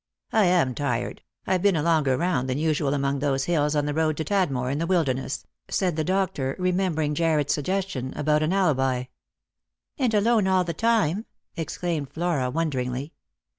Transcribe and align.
"I 0.33 0.45
am 0.45 0.73
tired; 0.73 1.21
I've 1.45 1.61
been 1.61 1.75
a 1.75 1.83
longer 1.83 2.17
round 2.17 2.49
than 2.49 2.57
usual 2.57 2.95
among 2.95 3.19
those 3.19 3.43
hills 3.43 3.75
on 3.75 3.85
the 3.85 3.93
road 3.93 4.17
to 4.17 4.23
Tadmor 4.23 4.71
in 4.71 4.79
the 4.79 4.87
Wilderness," 4.87 5.45
said 5.69 5.95
the 5.95 6.03
doctor, 6.03 6.55
remembering 6.57 7.13
Jarred's 7.13 7.53
suggestion 7.53 8.11
about 8.15 8.41
an 8.41 8.51
alibi. 8.51 9.03
"And 9.99 10.11
alone 10.15 10.47
all 10.47 10.63
the 10.63 10.73
time?" 10.73 11.27
exclaimed 11.55 12.09
Flora 12.09 12.49
wonderingly. 12.49 13.13